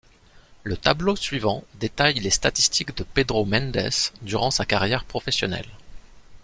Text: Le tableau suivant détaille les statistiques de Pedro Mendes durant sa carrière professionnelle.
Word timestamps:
Le 0.63 0.77
tableau 0.77 1.15
suivant 1.15 1.63
détaille 1.75 2.15
les 2.19 2.31
statistiques 2.31 2.97
de 2.97 3.03
Pedro 3.03 3.45
Mendes 3.45 3.91
durant 4.23 4.49
sa 4.49 4.65
carrière 4.65 5.03
professionnelle. 5.05 5.69